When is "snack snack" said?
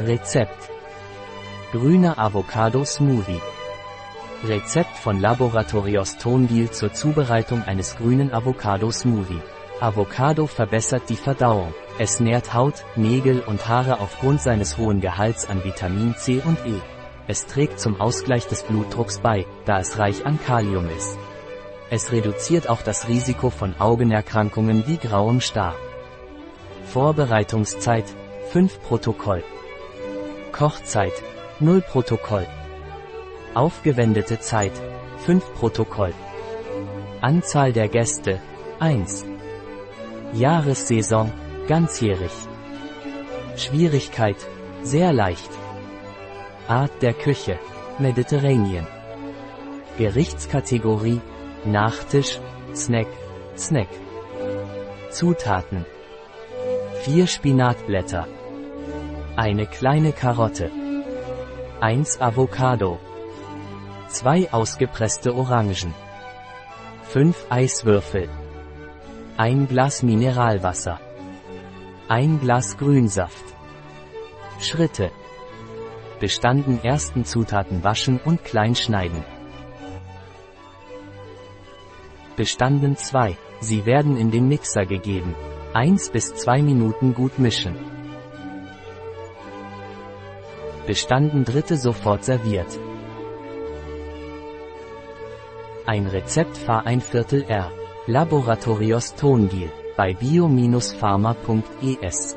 52.74-53.90